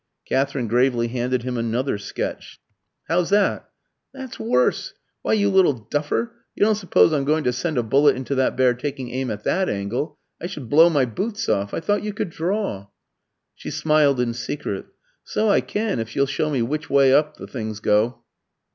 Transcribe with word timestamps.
Katherine 0.25 0.67
gravely 0.67 1.09
handed 1.09 1.43
him 1.43 1.57
another 1.59 1.99
sketch 1.99 2.59
"How's 3.03 3.29
that?" 3.29 3.69
"That's 4.11 4.39
worse. 4.39 4.95
Why, 5.21 5.33
you 5.33 5.47
little 5.51 5.73
duffer, 5.73 6.31
you 6.55 6.65
don't 6.65 6.73
suppose 6.73 7.13
I'm 7.13 7.23
going 7.23 7.43
to 7.43 7.53
send 7.53 7.77
a 7.77 7.83
bullet 7.83 8.15
into 8.15 8.33
that 8.33 8.57
bear 8.57 8.73
taking 8.73 9.11
aim 9.11 9.29
at 9.29 9.43
that 9.43 9.69
angle? 9.69 10.17
I 10.41 10.47
should 10.47 10.69
blow 10.69 10.89
my 10.89 11.05
boots 11.05 11.47
off. 11.47 11.71
I 11.71 11.81
thought 11.81 12.01
you 12.01 12.13
could 12.13 12.31
draw?" 12.31 12.87
She 13.53 13.69
smiled 13.69 14.19
in 14.19 14.33
secret. 14.33 14.87
"So 15.23 15.49
I 15.51 15.61
can, 15.61 15.99
if 15.99 16.15
you'll 16.15 16.25
show 16.25 16.49
me 16.49 16.63
which 16.63 16.89
way 16.89 17.13
up 17.13 17.37
the 17.37 17.45
things 17.45 17.79
go." 17.79 18.23